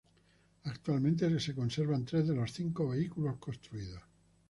[0.63, 4.01] Actualmente se conservan tres de los cinco vehículos construidos.